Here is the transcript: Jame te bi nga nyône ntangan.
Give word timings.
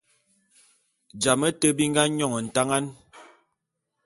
Jame 1.21 1.49
te 1.59 1.67
bi 1.77 1.83
nga 1.89 2.03
nyône 2.15 2.45
ntangan. 2.47 2.85